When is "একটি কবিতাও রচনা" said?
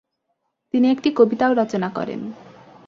0.91-1.89